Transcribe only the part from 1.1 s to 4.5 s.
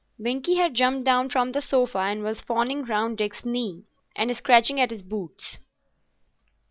from the sofa and was fawning round Dick's knee, and